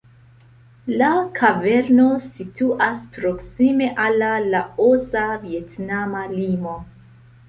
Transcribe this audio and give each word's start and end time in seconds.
La 0.99 1.07
kaverno 1.39 2.05
situas 2.27 3.03
proksime 3.17 3.89
al 4.05 4.17
la 4.21 4.29
Laosa-Vjetnama 4.53 6.23
limo. 6.33 6.75